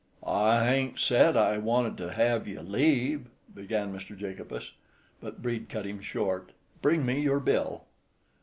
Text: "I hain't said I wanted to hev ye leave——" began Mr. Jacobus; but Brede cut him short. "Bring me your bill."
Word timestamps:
"I 0.25 0.65
hain't 0.67 0.99
said 0.99 1.37
I 1.37 1.59
wanted 1.59 1.95
to 1.97 2.11
hev 2.11 2.47
ye 2.47 2.57
leave——" 2.57 3.27
began 3.53 3.93
Mr. 3.93 4.17
Jacobus; 4.17 4.71
but 5.19 5.43
Brede 5.43 5.69
cut 5.69 5.85
him 5.85 6.01
short. 6.01 6.53
"Bring 6.81 7.05
me 7.05 7.19
your 7.21 7.39
bill." 7.39 7.83